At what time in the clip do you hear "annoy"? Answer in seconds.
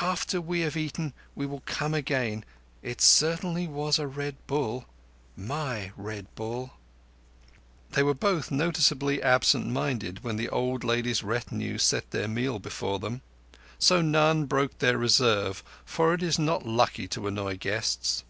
17.28-17.56